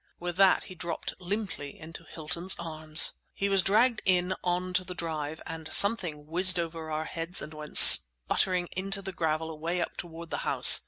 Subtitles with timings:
[0.19, 3.13] With that he dropped limply into Hilton's arms!
[3.35, 7.77] He was dragged in on to the drive—and something whizzed over our heads and went
[7.77, 10.79] sputtering into the gravel away up toward the house.